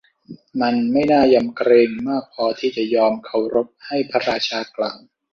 [0.61, 4.99] มันไม่น่ายำเกรงมากพอที่จะยอมเคารพให้ พระราชากล่าว